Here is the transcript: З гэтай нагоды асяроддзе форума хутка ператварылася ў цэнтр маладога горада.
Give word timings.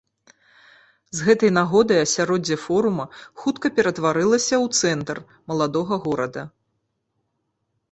З 1.17 1.27
гэтай 1.27 1.51
нагоды 1.57 1.97
асяроддзе 2.05 2.57
форума 2.63 3.05
хутка 3.43 3.67
ператварылася 3.77 4.55
ў 4.65 4.81
цэнтр 4.81 5.23
маладога 5.53 5.95
горада. 6.09 6.43